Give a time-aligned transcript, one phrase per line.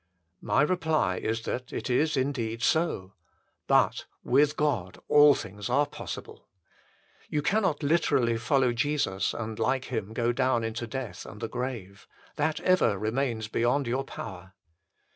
[0.41, 3.13] My reply is that it is indeed so.
[3.67, 6.47] But" with God all things are possible."
[7.29, 12.07] You cannot literally follow Jesus, and like Him go down into death and the grave.
[12.37, 14.53] That ever remains beyond your power.